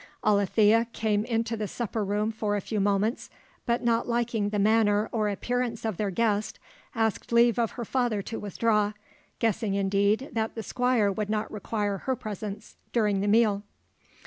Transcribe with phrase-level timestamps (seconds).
[0.25, 3.29] Alethea came into the supper room for a few moments,
[3.67, 6.57] but not liking the manner or appearance of their guest,
[6.95, 8.93] asked leave of her father to withdraw,
[9.37, 13.61] guessing indeed that the Squire would not require her presence during the meal.